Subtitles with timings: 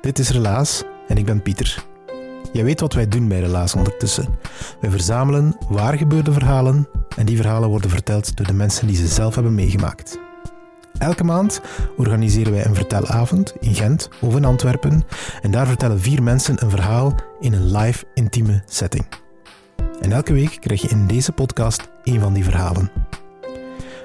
[0.00, 1.84] Dit is Relaas en ik ben Pieter.
[2.52, 4.38] Jij weet wat wij doen bij Relaas ondertussen.
[4.80, 9.06] Wij verzamelen waar gebeurde verhalen en die verhalen worden verteld door de mensen die ze
[9.06, 10.18] zelf hebben meegemaakt.
[10.98, 11.60] Elke maand
[11.96, 15.02] organiseren wij een vertelavond in Gent of in Antwerpen
[15.42, 19.06] en daar vertellen vier mensen een verhaal in een live intieme setting.
[20.00, 22.90] En elke week krijg je in deze podcast één van die verhalen.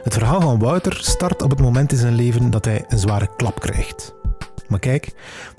[0.03, 3.29] Het verhaal van Wouter start op het moment in zijn leven dat hij een zware
[3.35, 4.13] klap krijgt.
[4.67, 5.11] Maar kijk,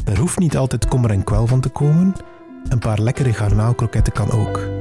[0.04, 2.12] daar hoeft niet altijd kommer en kwel van te komen.
[2.68, 4.75] Een paar lekkere garnaalkroketten kan ook.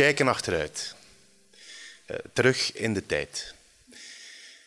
[0.00, 0.94] Kijken achteruit,
[2.06, 3.54] Eh, terug in de tijd.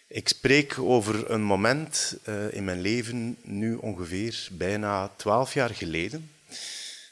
[0.07, 6.31] Ik spreek over een moment eh, in mijn leven, nu ongeveer bijna twaalf jaar geleden,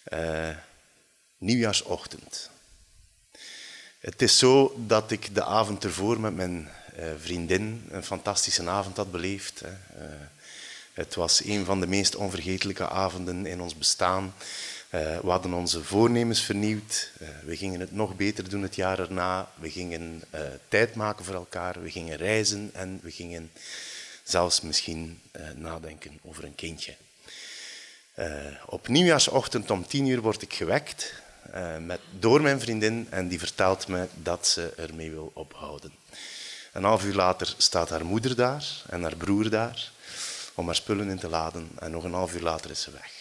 [0.04, 0.50] Eh,
[1.38, 2.50] nieuwjaarsochtend.
[4.00, 6.70] Het is zo dat ik de avond ervoor met mijn
[7.18, 9.60] vriendin een fantastische avond had beleefd.
[9.60, 9.72] hè.
[10.94, 14.34] Het was een van de meest onvergetelijke avonden in ons bestaan.
[14.92, 17.12] Eh, we hadden onze voornemens vernieuwd.
[17.20, 19.52] Eh, we gingen het nog beter doen het jaar erna.
[19.56, 21.82] We gingen eh, tijd maken voor elkaar.
[21.82, 23.52] We gingen reizen en we gingen
[24.24, 25.22] zelfs misschien
[25.56, 26.96] nadenken over een kindje.
[28.66, 31.14] Op nieuwjaarsochtend om tien uur word ik gewekt
[31.80, 35.92] met, door mijn vriendin en die vertelt me dat ze ermee wil ophouden.
[36.74, 39.92] Een half uur later staat haar moeder daar en haar broer daar
[40.54, 43.21] om haar spullen in te laden en nog een half uur later is ze weg.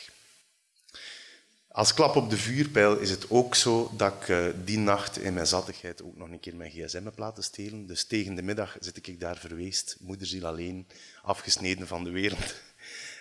[1.72, 5.34] Als klap op de vuurpijl is het ook zo dat ik eh, die nacht in
[5.34, 7.86] mijn zattigheid ook nog een keer mijn gsm heb laten stelen.
[7.86, 10.86] Dus tegen de middag zit ik daar verweest, moederziel alleen,
[11.22, 12.54] afgesneden van de wereld.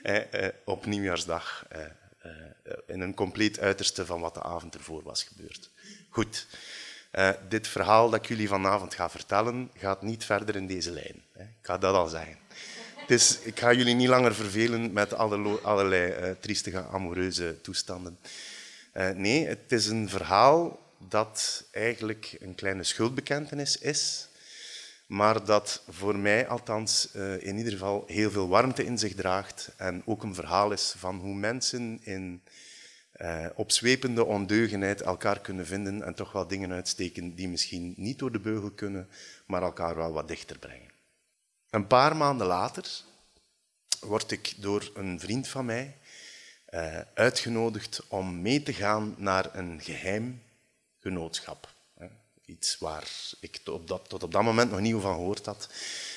[0.04, 1.82] Eh, op nieuwjaarsdag, eh,
[2.88, 5.70] in een compleet uiterste van wat de avond ervoor was gebeurd.
[6.10, 6.48] Goed,
[7.50, 11.24] dit verhaal dat ik jullie vanavond ga vertellen, gaat niet verder in deze lijn.
[11.36, 12.38] Ik ga dat al zeggen.
[13.10, 18.20] Dus ik ga jullie niet langer vervelen met alle, allerlei eh, triestige, amoureuze toestanden.
[18.92, 24.28] Eh, nee, het is een verhaal dat eigenlijk een kleine schuldbekentenis is,
[25.08, 29.72] maar dat voor mij althans eh, in ieder geval heel veel warmte in zich draagt
[29.78, 32.42] en ook een verhaal is van hoe mensen in
[33.12, 38.32] eh, opzwepende ondeugenheid elkaar kunnen vinden en toch wel dingen uitsteken die misschien niet door
[38.32, 39.10] de beugel kunnen,
[39.46, 40.89] maar elkaar wel wat dichter brengen.
[41.70, 42.86] Een paar maanden later
[44.00, 45.98] word ik door een vriend van mij
[46.66, 50.42] eh, uitgenodigd om mee te gaan naar een geheim
[51.00, 51.74] genootschap.
[52.46, 53.08] Iets waar
[53.40, 55.70] ik tot op, dat, tot op dat moment nog niet van gehoord had.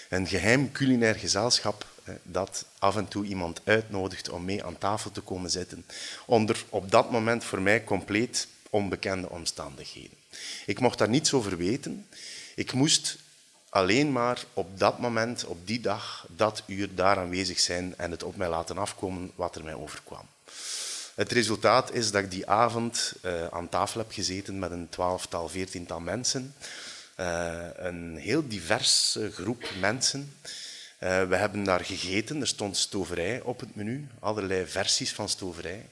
[0.09, 1.87] Een geheim culinair gezelschap
[2.23, 5.87] dat af en toe iemand uitnodigt om mee aan tafel te komen zitten,
[6.27, 10.19] onder op dat moment voor mij compleet onbekende omstandigheden.
[10.67, 12.07] Ik mocht daar niets over weten.
[12.55, 13.19] Ik moest
[13.73, 18.23] alleen maar op dat moment, op die dag, dat uur daar aanwezig zijn en het
[18.23, 20.27] op mij laten afkomen wat er mij overkwam.
[21.15, 25.49] Het resultaat is dat ik die avond eh, aan tafel heb gezeten met een twaalftal,
[25.49, 26.55] veertiental mensen.
[27.15, 30.37] Eh, een heel diverse groep mensen.
[30.99, 35.87] Eh, we hebben daar gegeten, er stond stoverij op het menu, allerlei versies van stoverij.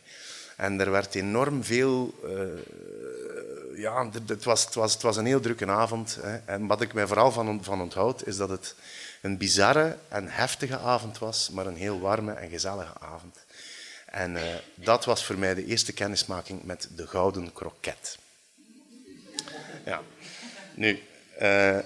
[0.61, 5.41] En er werd enorm veel eh, ja, het, was, het, was, het was een heel
[5.41, 6.19] drukke avond.
[6.21, 6.37] Hè.
[6.37, 8.75] En wat ik mij vooral van, van onthoud, is dat het
[9.23, 13.37] een bizarre en heftige avond was, maar een heel warme en gezellige avond.
[14.07, 18.19] En eh, dat was voor mij de eerste kennismaking met de gouden kroket.
[19.85, 20.01] Ja.
[20.75, 21.03] Nu,
[21.39, 21.79] eh,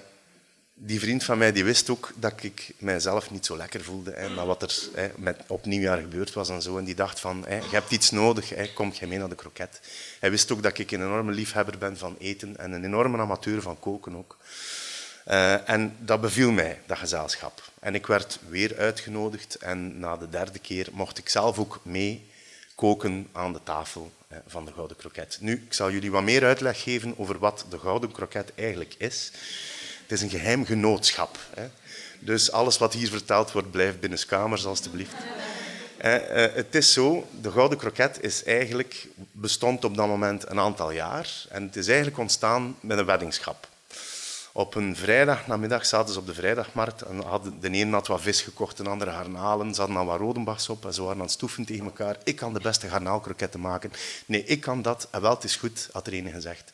[0.75, 4.13] die vriend van mij die wist ook dat ik mijzelf niet zo lekker voelde.
[4.13, 6.79] Hè, na wat er hè, met, op nieuwjaar gebeurd was en zo.
[6.79, 9.35] En die dacht van, hè, je hebt iets nodig, hè, kom je mee naar de
[9.35, 9.81] kroket.
[10.21, 13.63] Hij wist ook dat ik een enorme liefhebber ben van eten en een enorme amateur
[13.63, 14.37] van koken ook.
[15.29, 17.71] Uh, en dat beviel mij, dat gezelschap.
[17.81, 22.27] En ik werd weer uitgenodigd en na de derde keer mocht ik zelf ook mee
[22.75, 24.13] koken aan de tafel
[24.47, 25.39] van de Gouden Kroket.
[25.41, 29.33] Nu, ik zal jullie wat meer uitleg geven over wat de Gouden Kroket eigenlijk is.
[30.07, 31.39] Het is een geheim genootschap.
[31.55, 31.69] Hè.
[32.19, 35.15] Dus alles wat hier verteld wordt, blijft binnenskamers, alstublieft.
[36.05, 36.17] Uh,
[36.55, 41.45] het is zo, de Gouden Kroket is eigenlijk, bestond op dat moment een aantal jaar.
[41.49, 43.69] En het is eigenlijk ontstaan met een weddingschap.
[44.57, 48.21] Op een vrijdag namiddag zaten ze op de vrijdagmarkt en hadden, de ene had wat
[48.21, 49.75] vis gekocht, de andere garnalen.
[49.75, 52.17] Ze hadden dan wat rodenbachs op en ze waren aan het stoeven tegen elkaar.
[52.25, 53.93] Ik kan de beste garnaalkroketten maken.
[54.27, 55.09] Nee, ik kan dat.
[55.11, 56.71] En wel, het is goed, had er een gezegd.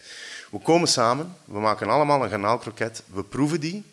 [0.50, 3.85] We komen samen, we maken allemaal een garnaalkroket, we proeven die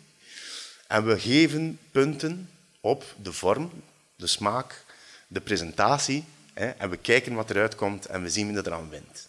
[0.86, 2.50] en we geven punten
[2.80, 3.70] op de vorm,
[4.16, 4.84] de smaak,
[5.26, 8.90] de presentatie hè, en we kijken wat eruit komt en we zien wie er eraan
[8.90, 9.28] wint.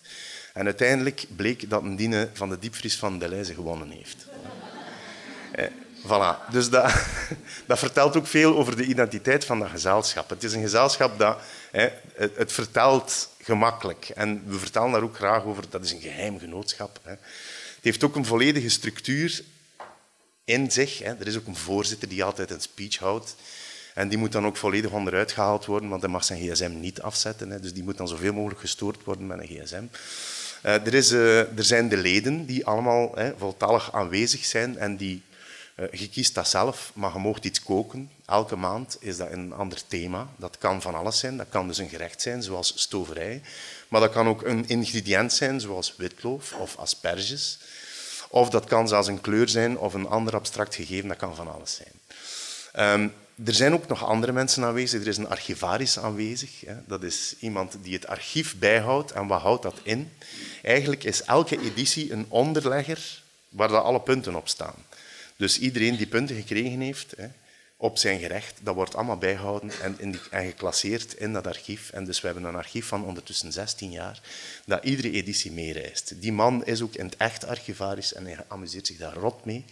[0.60, 4.26] En uiteindelijk bleek dat een van de diepvries van Deleuze gewonnen heeft.
[5.52, 5.66] Eh,
[6.04, 6.52] voilà.
[6.52, 6.94] Dus dat,
[7.68, 10.30] dat, vertelt ook veel over de identiteit van dat gezelschap.
[10.30, 11.38] Het is een gezelschap dat
[11.72, 14.10] het, vertelt gemakkelijk.
[14.10, 17.00] En we vertellen daar ook graag over, dat is een geheim genootschap.
[17.04, 17.12] Hè.
[17.12, 17.20] Het
[17.82, 19.44] heeft ook een volledige structuur
[20.44, 21.00] in zich.
[21.00, 21.14] Hè.
[21.20, 23.36] Er is ook een voorzitter die altijd een speech houdt.
[23.94, 27.02] En die moet dan ook volledig onderuit gehaald worden, want hij mag zijn gsm niet
[27.02, 27.50] afzetten.
[27.50, 27.60] Hè.
[27.60, 29.84] Dus die moet dan zoveel mogelijk gestoord worden met een gsm.
[30.66, 34.98] Uh, er, is, uh, er, zijn de leden die allemaal hè, voltallig aanwezig zijn en
[34.98, 35.24] die
[35.76, 38.12] uh, je kiest dat zelf, maar je mag iets koken.
[38.26, 40.28] Elke maand is dat een ander thema.
[40.36, 41.38] Dat kan van alles zijn.
[41.38, 43.42] Dat kan dus een gerecht zijn, zoals stoverij.
[43.88, 47.60] Maar dat kan ook een ingrediënt zijn, zoals witloof of asperges.
[48.30, 51.08] Of dat kan zelfs een kleur zijn of een ander abstract gegeven.
[51.08, 51.94] Dat kan van alles zijn.
[53.02, 53.14] Um,
[53.46, 55.02] er zijn ook nog andere mensen aanwezig.
[55.02, 56.64] Er is een archivaris aanwezig.
[56.88, 59.12] Dat is iemand die het archief bijhoudt.
[59.12, 60.12] En wat houdt dat in?
[60.62, 64.86] Eigenlijk is elke editie een onderlegger waar alle punten op staan.
[65.36, 67.14] Dus iedereen die punten gekregen heeft
[67.82, 71.90] op zijn gerecht, dat wordt allemaal bijgehouden en, in en geclasseerd in dat archief.
[71.90, 74.22] En dus we hebben een archief van ondertussen 16 jaar,
[74.66, 76.22] dat iedere editie meereist.
[76.22, 79.66] Die man is ook in het echt archivaris en hij amuseert zich daar rot mee.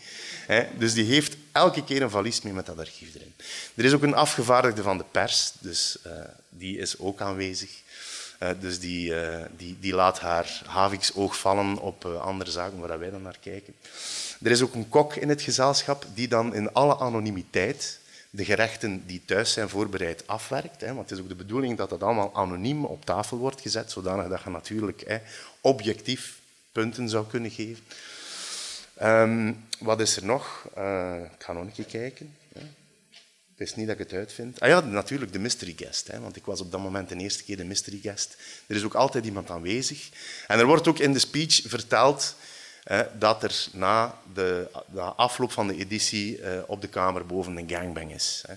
[0.77, 3.33] Dus die heeft elke keer een valies mee met dat archief erin.
[3.75, 6.13] Er is ook een afgevaardigde van de pers, dus uh,
[6.49, 7.69] die is ook aanwezig.
[8.43, 13.09] Uh, dus die, uh, die, die laat haar haviksoog vallen op andere zaken waar wij
[13.09, 13.73] dan naar kijken.
[14.43, 17.99] Er is ook een kok in het gezelschap die dan in alle anonimiteit
[18.29, 20.81] de gerechten die thuis zijn voorbereid afwerkt.
[20.81, 23.91] Hè, want het is ook de bedoeling dat dat allemaal anoniem op tafel wordt gezet,
[23.91, 25.17] zodanig dat je natuurlijk hè,
[25.61, 26.39] objectief
[26.71, 27.83] punten zou kunnen geven.
[29.03, 30.63] Um, wat is er nog?
[31.33, 32.35] Ik ga nog een keer kijken.
[33.57, 34.59] Het is niet dat ik het uitvind.
[34.59, 36.07] Ah ja, natuurlijk de mystery guest.
[36.07, 38.37] Hè, want ik was op dat moment de eerste keer de mystery guest.
[38.67, 40.09] Er is ook altijd iemand aanwezig.
[40.47, 42.35] En er wordt ook in de speech verteld
[43.19, 47.69] dat er na de, de, afloop van de editie eh, op de kamer boven een
[47.69, 48.43] gangbang is.
[48.47, 48.53] Hè.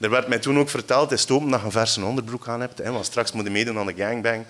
[0.00, 2.78] Er werd mij toen ook verteld, is stoom dat je een verse onderbroek aan hebt,
[2.78, 4.44] hè, want straks moet je meedoen aan de gangbang.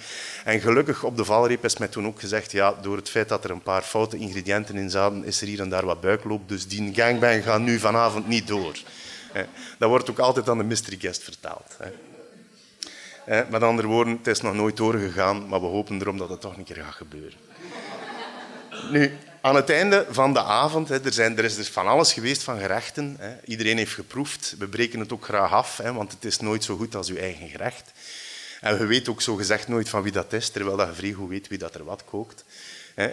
[0.45, 3.45] En gelukkig op de valreep is mij toen ook gezegd, ja, door het feit dat
[3.45, 6.69] er een paar foute ingrediënten in zaten, is er hier en daar wat buikloop, dus
[6.69, 8.77] die gangbang gaat nu vanavond niet door.
[9.79, 11.77] Dat wordt ook altijd aan de mystery guest verteld.
[13.51, 16.57] Met andere woorden, het is nog nooit doorgegaan, maar we hopen erom dat het toch
[16.57, 17.39] een keer gaat gebeuren.
[18.91, 22.43] Nu, aan het einde van de avond, er, zijn, er is dus van alles geweest
[22.43, 23.19] van gerechten.
[23.45, 24.55] Iedereen heeft geproefd.
[24.59, 27.49] We breken het ook graag af, want het is nooit zo goed als uw eigen
[27.49, 27.93] gerecht.
[28.61, 31.13] En we weten ook zo gezegd nooit van wie dat is, terwijl dat je vrij
[31.13, 32.45] goed weet wie dat er wat kookt.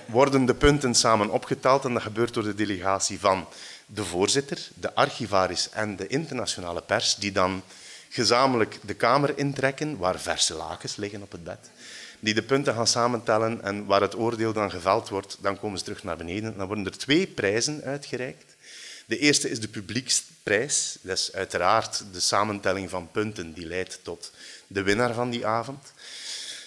[0.06, 3.48] Worden de punten samen opgeteld en dat gebeurt door de delegatie van
[3.86, 7.64] de voorzitter, de archivaris en de internationale pers, die dan
[8.10, 11.70] gezamenlijk de kamer intrekken, waar verse lakens liggen op het bed
[12.20, 15.84] die de punten gaan samentellen en waar het oordeel dan geveld wordt, dan komen ze
[15.84, 16.58] terug naar beneden.
[16.58, 18.56] Dan worden er twee prijzen uitgereikt.
[19.06, 20.98] De eerste is de publieksprijs.
[21.02, 24.32] Dat is uiteraard de samentelling van punten die leidt tot
[24.68, 25.94] de winnaar van die avond.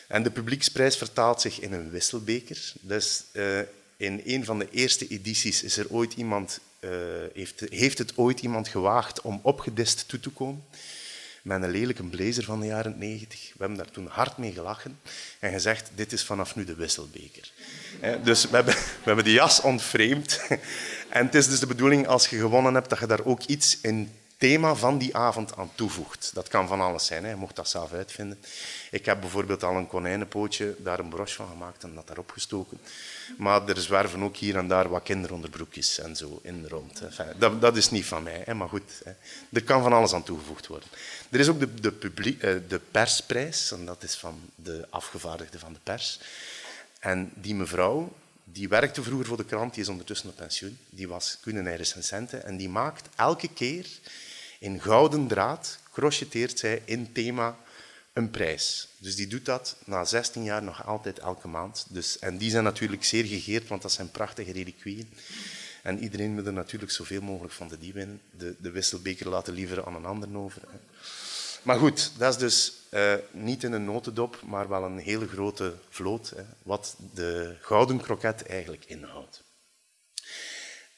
[0.09, 2.73] En de publieksprijs vertaalt zich in een wisselbeker.
[2.81, 3.59] Dus uh,
[3.97, 6.91] in een van de eerste edities is er ooit iemand, uh,
[7.35, 10.65] heeft, heeft het ooit iemand gewaagd om opgedist toe te komen
[11.43, 13.41] met een lelijke blazer van de jaren 90.
[13.41, 15.01] We hebben daar toen hard mee gelachen
[15.39, 17.53] en gezegd, dit is vanaf nu de wisselbeker.
[18.23, 20.41] Dus we hebben, we hebben die jas ontvreemd.
[21.09, 23.79] En het is dus de bedoeling, als je gewonnen hebt, dat je daar ook iets
[23.81, 26.31] in thema van die avond aan toevoegt.
[26.35, 27.31] Dat kan van alles zijn, hè.
[27.31, 28.39] je mocht dat zelf uitvinden.
[28.91, 32.81] Ik heb bijvoorbeeld al een konijnenpootje daar een broche van gemaakt en dat daarop gestoken.
[33.39, 37.03] Maar er zwerven ook hier en daar wat kinderonderbroekjes en zo in rond.
[37.39, 38.55] dat, dat, is niet van mij, hè.
[38.55, 39.01] maar goed.
[39.05, 39.13] Hè.
[39.53, 40.89] Er kan van alles aan toegevoegd worden.
[41.31, 45.73] Er is ook de, de, eh, de persprijs, en dat is van de afgevaardigde van
[45.73, 46.21] de pers.
[46.99, 48.13] En die mevrouw,
[48.53, 50.79] die werkte vroeger voor de krant, die is ondertussen op pensioen.
[50.91, 53.87] Die was culinaire recensente en die maakt elke keer
[54.59, 57.59] in gouden draad, crocheteert zij in thema
[58.13, 58.89] een prijs.
[58.99, 61.87] Dus die doet dat na 16 jaar nog altijd elke maand.
[61.89, 65.09] Dus, en die zijn natuurlijk zeer gegeerd, want dat zijn prachtige reliquieën.
[65.83, 68.21] En iedereen wil er natuurlijk zoveel mogelijk van de die winnen.
[68.31, 70.63] De, de wisselbeker laten liever aan een ander over.
[71.63, 75.75] Maar goed, dat is dus uh, niet in een notendop, maar wel een hele grote
[75.89, 79.43] vloot, hè, wat de gouden kroket eigenlijk inhoudt.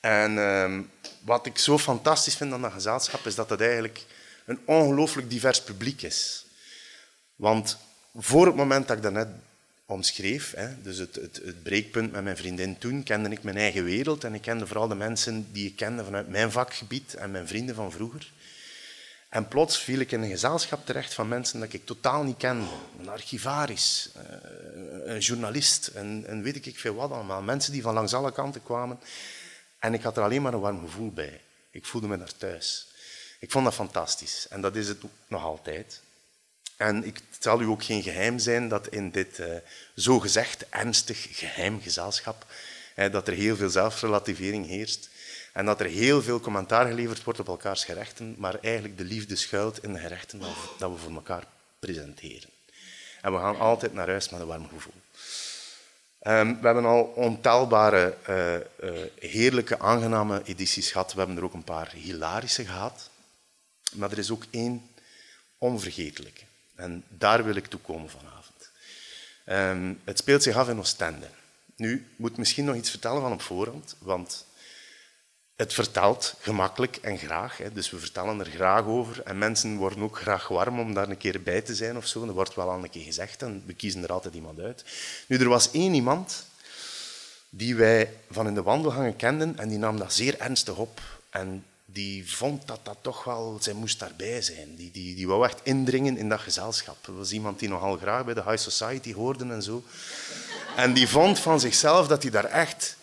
[0.01, 0.79] En uh,
[1.25, 4.05] wat ik zo fantastisch vind aan dat gezelschap, is dat het eigenlijk
[4.45, 6.47] een ongelooflijk divers publiek is.
[7.37, 7.79] Want
[8.15, 9.29] voor het moment dat ik dat net
[9.87, 13.85] omschreef, hè, dus het, het, het, breekpunt met mijn vriendin toen, kende ik mijn eigen
[13.85, 17.49] wereld en ik kende vooral de mensen die ik kende vanuit mijn vakgebied en mijn
[17.49, 18.33] vrienden van vroeger.
[19.33, 22.67] En plots viel ik in een gezelschap terecht van mensen dat ik totaal niet kende.
[22.99, 24.25] Een archivaris, eh,
[25.05, 27.43] een journalist en, weet ik veel wat allemaal.
[27.43, 29.01] Mensen die van langs alle kanten kwamen.
[29.79, 31.41] En ik had er alleen maar een warm gevoel bij.
[31.71, 32.89] Ik voelde me daar thuis.
[33.39, 34.47] Ik vond dat fantastisch.
[34.49, 36.01] En dat is het nog altijd.
[36.77, 39.47] En ik zal u ook geen geheim zijn dat in dit uh,
[39.95, 42.47] zogezegd ernstig geheim gezelschap,
[42.95, 45.09] dat er heel veel zelfrelativering heerst.
[45.53, 49.37] En dat er heel veel commentaar geleverd wordt op elkaars gerechten, maar eigenlijk de liefde
[49.37, 50.41] schuilt in de gerechten
[50.79, 51.45] dat we voor elkaar
[51.79, 52.51] presenteren.
[53.21, 54.93] En we gaan altijd naar huis met een warm gevoel.
[56.27, 61.13] Um, we hebben al ontelbare, uh, uh, heerlijke, aangename edities gehad.
[61.13, 63.11] We hebben er ook een paar hilarische gehad.
[63.93, 64.91] Maar er is ook één
[65.59, 66.43] onvergetelijke.
[66.75, 68.71] En daar wil ik toe komen vanavond.
[69.47, 71.29] Um, het speelt zich af in Oostende.
[71.77, 74.47] Nu, ik moet misschien nog iets vertellen van op voorhand, want
[75.57, 77.57] het vertelt gemakkelijk en graag.
[77.57, 77.73] Hè.
[77.73, 79.23] Dus we vertellen er graag over.
[79.23, 82.27] En mensen worden ook graag warm om daar een keer bij te zijn of zo.
[82.27, 84.85] Dat wordt wel al een keer gezegd en we kiezen er altijd iemand uit.
[85.27, 86.47] Nu, er was één iemand
[87.51, 91.01] die wij van in de wandelgangen kenden en die nam dat zeer ernstig op.
[91.31, 94.75] En die vond dat dat toch wel, zij moest daarbij zijn.
[94.77, 96.97] Die, die, die wou echt indringen in dat gezelschap.
[97.01, 99.83] Dat was iemand die nogal graag bij de high society hoorde en zo.
[100.77, 102.97] En die vond van zichzelf dat hij daar echt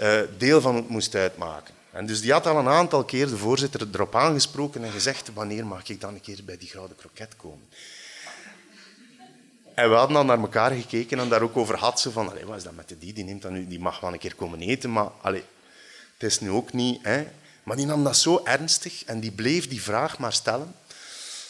[0.00, 1.74] uh, deel van moest uitmaken.
[1.92, 5.66] En dus die had al een aantal keer de voorzitter erop aangesproken en gezegd wanneer
[5.66, 7.68] mag ik dan een keer bij die gouden kroket komen.
[9.74, 12.56] En we hadden dan naar elkaar gekeken en daar ook over had ze van, wat
[12.56, 14.92] is dat met die, die, neemt dan nu, die mag wel een keer komen eten,
[14.92, 15.42] maar het
[16.18, 16.98] is nu ook niet...
[17.02, 17.26] Hè.
[17.62, 20.74] Maar die nam dat zo ernstig en die bleef die vraag maar stellen,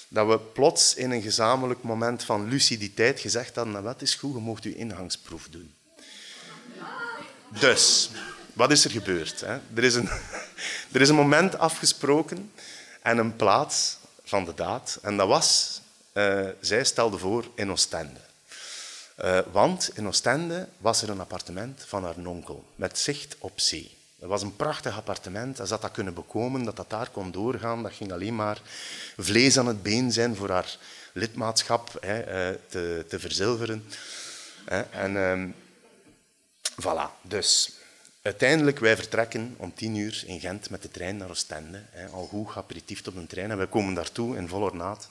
[0.09, 4.35] dat we plots in een gezamenlijk moment van luciditeit gezegd hadden, nou, wat is goed,
[4.35, 5.75] je mocht uw ingangsproef doen.
[7.61, 8.11] Dus,
[8.53, 9.41] wat is er gebeurd?
[9.41, 9.59] Hè?
[9.75, 10.09] Er, is een,
[10.93, 12.53] er is een moment afgesproken
[13.03, 14.99] en een plaats van de daad.
[15.03, 15.81] En dat was,
[16.13, 18.21] uh, zij stelde voor in Oostende.
[19.25, 23.97] Uh, want in Oostende was er een appartement van haar onkel met zicht op zee.
[24.17, 25.61] Dat was een prachtig appartement.
[25.61, 28.61] Als dat dat kunnen bekomen, dat dat daar kon doorgaan, dat ging alleen maar
[29.17, 30.77] vlees aan het been zijn voor haar
[31.13, 32.59] lidmaatschap hè, uh,
[33.09, 33.85] te, verzilveren.
[34.91, 35.49] En uh,
[36.83, 37.73] voilà, dus
[38.23, 41.83] Uiteindelijk, wij vertrekken om tien uur in Gent met de trein naar Oostende.
[42.13, 45.09] Al goed aperitief op een trein en wij komen daartoe in vol ornaat.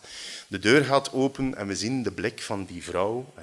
[0.47, 3.33] De deur gaat open en we zien de blik van die vrouw.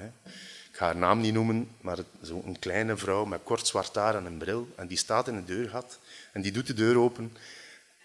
[0.71, 4.25] Ik ga haar naam niet noemen, maar zo'n kleine vrouw met kort zwart haar en
[4.25, 4.67] een bril.
[4.75, 5.99] En die staat in de deurgat
[6.31, 7.37] en die doet de deur open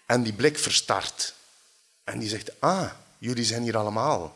[0.05, 1.35] en die blik verstart.
[2.03, 4.35] En die zegt, ah, jullie zijn hier allemaal.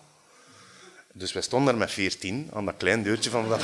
[1.14, 3.64] Dus wij stonden daar met veertien aan dat klein deurtje van dat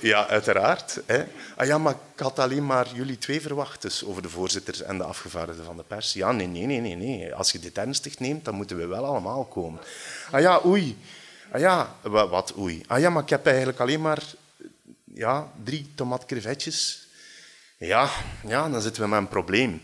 [0.00, 1.00] ja, uiteraard.
[1.06, 1.24] Hè.
[1.56, 4.98] Ah ja, maar ik had alleen maar jullie twee verwacht, dus over de voorzitter en
[4.98, 6.12] de afgevaardigde van de pers.
[6.12, 7.34] Ja, nee, nee, nee, nee, nee.
[7.34, 9.80] Als je dit ernstig neemt, dan moeten we wel allemaal komen.
[10.30, 10.98] Ah ja, oei.
[11.52, 12.82] Ah ja, wat oei?
[12.86, 14.22] Ah ja, maar ik heb eigenlijk alleen maar
[15.14, 17.06] ja, drie tomatkrevetjes.
[17.76, 18.10] Ja,
[18.46, 19.82] ja, dan zitten we met een probleem.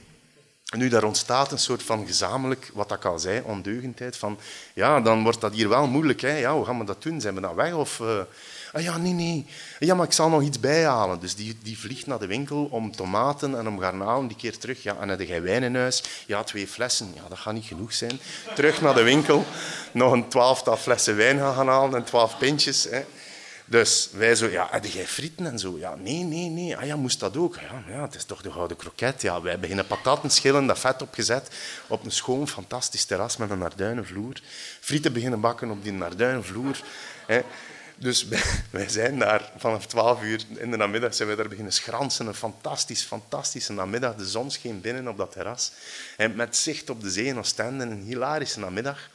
[0.76, 4.16] Nu, daar ontstaat een soort van gezamenlijk, wat ik al zei, ondeugendheid.
[4.16, 4.38] Van,
[4.74, 6.20] ja, dan wordt dat hier wel moeilijk.
[6.20, 6.36] Hè?
[6.36, 7.20] Ja, hoe gaan we dat doen?
[7.20, 7.72] Zijn we dan weg?
[7.72, 8.20] Of, uh,
[8.76, 9.46] Ah ja, nee, nee.
[9.78, 11.20] Ja, maar ik zal nog iets bijhalen.
[11.20, 14.26] Dus die, die vliegt naar de winkel om tomaten en om garnalen.
[14.26, 14.82] Die keer terug.
[14.82, 16.02] Ja, en heb jij wijn in huis?
[16.26, 17.12] Ja, twee flessen.
[17.14, 18.20] Ja, dat gaat niet genoeg zijn.
[18.54, 19.44] Terug naar de winkel.
[19.92, 22.84] Nog een twaalftal flessen wijn gaan halen en twaalf pintjes.
[22.84, 23.04] Hè.
[23.64, 25.78] Dus wij zo, ja, heb jij frieten en zo?
[25.78, 26.76] Ja, nee, nee, nee.
[26.76, 27.54] Ah ja, moest dat ook?
[27.54, 29.22] Ja, ja het is toch de gouden kroket.
[29.22, 31.48] Ja, wij beginnen pataten schillen, dat vet opgezet
[31.86, 34.40] op een schoon, fantastisch terras met een narduinenvloer.
[34.80, 36.80] Frieten beginnen bakken op die narduinenvloer.
[37.26, 37.40] Hè.
[37.96, 38.26] Dus
[38.70, 42.26] wij zijn daar vanaf 12 uur in de namiddag zijn we daar beginnen schransen.
[42.26, 44.14] Een fantastisch, fantastische namiddag.
[44.14, 45.72] De zon scheen binnen op dat terras.
[46.16, 47.84] En met zicht op de zee in Oostende.
[47.84, 49.10] Een hilarische namiddag.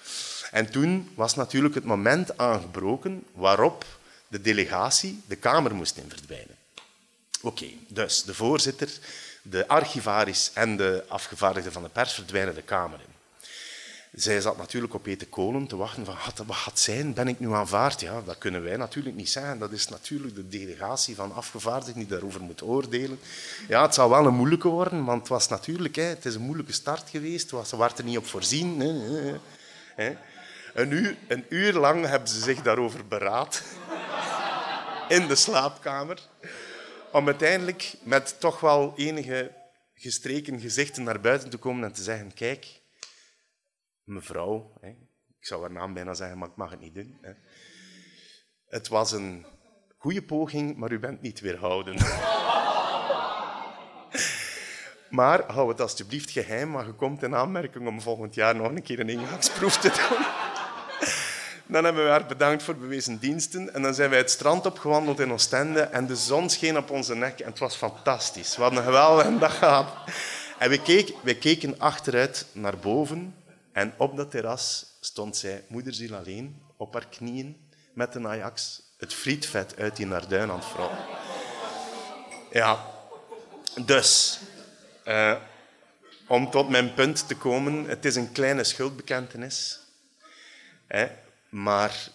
[0.52, 3.86] En toen was natuurlijk het moment aangebroken waarop
[4.28, 6.56] de delegatie de Kamer moest in verdwijnen.
[7.42, 8.90] Oké, dus de voorzitter,
[9.42, 13.21] de archivaris en de afgevaardigde van de pers verdwijnen de Kamer in.
[14.12, 17.54] Zij zat natuurlijk op eten kolen te wachten van wat gaat zijn, ben ik nu
[17.54, 18.02] aanvaard?
[18.02, 19.60] Ja, dat kunnen wij natuurlijk niet zeggen.
[19.60, 23.20] Dat is natuurlijk de delegatie van afgevaardigden die daarover moet oordelen.
[23.68, 26.42] Ja, het zal wel een moeilijke worden, want het was natuurlijk, hè, het is een
[26.42, 27.54] moeilijke start geweest.
[27.66, 28.80] Ze waren er niet op voorzien.
[29.96, 30.18] Hè.
[30.74, 33.64] Een, uur, een uur lang hebben ze zich daarover beraad
[35.18, 36.20] in de slaapkamer.
[37.12, 39.52] Om uiteindelijk met toch wel enige
[39.96, 42.82] gestreken gezichten naar buiten te komen en te zeggen: Kijk,
[44.04, 44.90] mevrouw, hè,
[45.40, 47.18] ik zou haar naam bijna zeggen, maar ik mag het niet doen.
[47.22, 47.32] Hè.
[48.68, 49.46] Het was een
[49.98, 51.96] goede poging, maar u bent niet weerhouden.
[55.20, 58.82] maar hou het alsjeblieft geheim, maar je komt in aanmerking om volgend jaar nog een
[58.82, 60.26] keer een ingangsproef te doen.
[61.72, 63.74] Dan hebben we haar bedankt voor bewezen diensten.
[63.74, 65.82] En dan zijn wij het strand opgewandeld in Oostende.
[65.82, 67.40] En de zon scheen op onze nek.
[67.40, 68.56] En het was fantastisch.
[68.56, 69.88] We hadden een geweldige dag gehad.
[70.58, 73.36] En we, keken, we keken achteruit naar boven.
[73.72, 78.82] En op dat terras stond zij, moederziel alleen, op haar knieën met een Ajax.
[78.98, 80.90] Het frietvet uit die Narduin aan het.
[82.52, 82.86] Ja,
[83.86, 84.40] dus...
[85.06, 85.36] Uh,
[86.32, 89.80] om tot mijn punt te komen, het is een kleine schuldbekentenis.
[90.88, 91.08] Hè?
[91.50, 92.10] Maar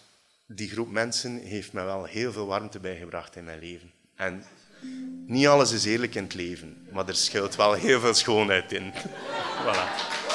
[0.45, 3.91] die groep mensen heeft me wel heel veel warmte bijgebracht in mijn leven.
[4.15, 4.45] En
[5.25, 8.93] niet alles is eerlijk in het leven, maar er schuilt wel heel veel schoonheid in.
[9.63, 10.26] voilà.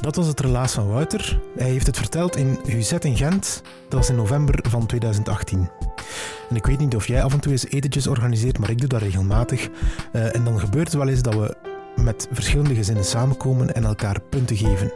[0.00, 1.40] Dat was het relaas van Wouter.
[1.56, 3.62] Hij heeft het verteld in Huzet in Gent.
[3.88, 5.70] Dat was in november van 2018.
[6.50, 8.88] En ik weet niet of jij af en toe eens etentjes organiseert, maar ik doe
[8.88, 9.68] dat regelmatig.
[10.12, 11.56] Uh, en dan gebeurt het wel eens dat we
[12.02, 14.92] met verschillende gezinnen samenkomen en elkaar punten geven.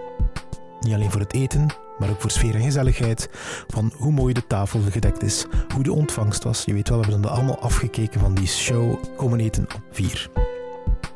[0.81, 1.67] Niet alleen voor het eten,
[1.99, 3.29] maar ook voor sfeer en gezelligheid.
[3.67, 6.65] Van hoe mooi de tafel gedekt is, hoe de ontvangst was.
[6.65, 8.97] Je weet wel, we hebben dan allemaal afgekeken van die show.
[9.17, 10.44] Komen eten op vier.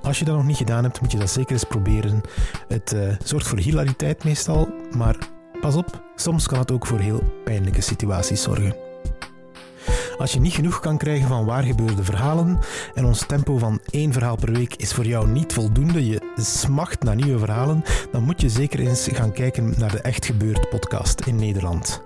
[0.09, 2.21] Als je dat nog niet gedaan hebt, moet je dat zeker eens proberen.
[2.69, 5.17] Het uh, zorgt voor hilariteit meestal, maar
[5.61, 8.77] pas op, soms kan het ook voor heel pijnlijke situaties zorgen.
[10.19, 12.59] Als je niet genoeg kan krijgen van waar gebeurde verhalen
[12.95, 17.03] en ons tempo van één verhaal per week is voor jou niet voldoende, je smacht
[17.03, 21.21] naar nieuwe verhalen, dan moet je zeker eens gaan kijken naar de Echt Gebeurd podcast
[21.21, 22.03] in Nederland.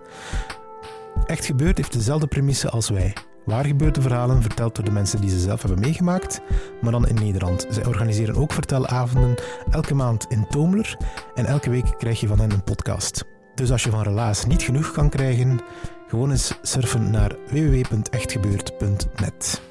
[1.26, 3.12] Echt Gebeurd heeft dezelfde premisse als wij.
[3.44, 6.40] Waar gebeurde verhalen verteld door de mensen die ze zelf hebben meegemaakt,
[6.80, 7.66] maar dan in Nederland.
[7.70, 9.34] Zij organiseren ook vertelavonden
[9.70, 10.96] elke maand in Toomler
[11.34, 13.24] en elke week krijg je van hen een podcast.
[13.54, 15.60] Dus als je van Relaas niet genoeg kan krijgen,
[16.08, 19.62] gewoon eens surfen naar www.echtgebeurd.net.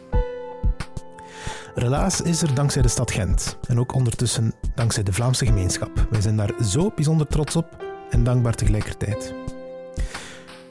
[1.76, 6.08] Relaas is er dankzij de stad Gent en ook ondertussen dankzij de Vlaamse gemeenschap.
[6.10, 9.34] Wij zijn daar zo bijzonder trots op en dankbaar tegelijkertijd.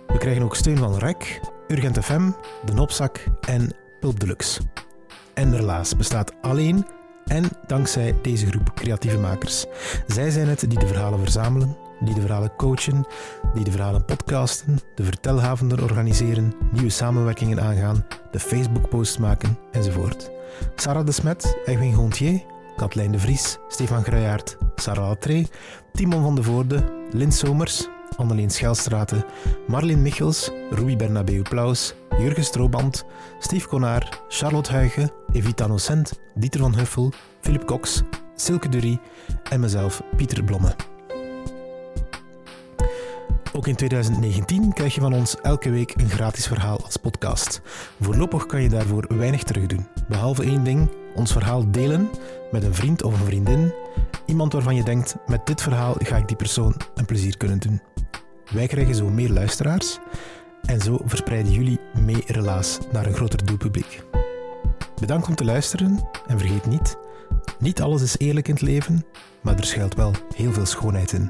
[0.06, 2.30] We krijgen ook steun van REC, Urgent FM,
[2.64, 4.60] De Nopzak en Pulp Deluxe.
[5.34, 6.86] En Relaas bestaat alleen
[7.26, 9.66] en dankzij deze groep creatieve makers.
[10.06, 13.06] Zij zijn het die de verhalen verzamelen, die de verhalen coachen,
[13.54, 20.30] die de verhalen podcasten, de vertelhavenden organiseren, nieuwe samenwerkingen aangaan, de Facebook-posts maken enzovoort.
[20.74, 22.42] Sarah de Smet, Edwin Gontier,
[22.76, 25.46] Katlijn de Vries, Stefan Gruijaert, Sarah Latré,
[25.92, 29.24] Timon van de Voorde, Lin Somers, Anneleen Schelstraten,
[29.66, 33.04] Marlin Michels, Rui Bernabeu Plaus, Jurgen Strooband,
[33.38, 38.02] Steve Konaar, Charlotte Huigen, Evita Nocent, Dieter van Huffel, Philip Cox,
[38.34, 39.00] Silke Durie
[39.50, 40.74] en mezelf, Pieter Blomme.
[43.52, 47.60] Ook in 2019 krijg je van ons elke week een gratis verhaal als podcast.
[48.00, 52.10] Voorlopig kan je daarvoor weinig terug doen, behalve één ding: ons verhaal delen
[52.50, 53.72] met een vriend of een vriendin.
[54.26, 57.80] Iemand waarvan je denkt: met dit verhaal ga ik die persoon een plezier kunnen doen.
[58.50, 59.98] Wij krijgen zo meer luisteraars
[60.62, 64.02] en zo verspreiden jullie mee relaas naar een groter doelpubliek.
[65.00, 66.96] Bedankt om te luisteren en vergeet niet:
[67.58, 69.04] niet alles is eerlijk in het leven,
[69.40, 71.28] maar er schuilt wel heel veel schoonheid in.